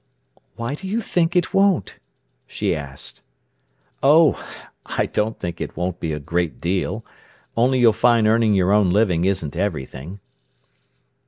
[0.55, 1.99] "Why do you think it won't?"
[2.47, 3.21] she asked.
[4.01, 4.43] "Oh,
[4.83, 7.05] I don't think it won't be a great deal.
[7.55, 10.19] Only you'll find earning your own living isn't everything."